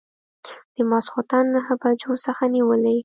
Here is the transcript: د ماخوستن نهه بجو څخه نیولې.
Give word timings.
د 0.75 0.77
ماخوستن 0.89 1.43
نهه 1.55 1.73
بجو 1.81 2.11
څخه 2.25 2.43
نیولې. 2.55 2.97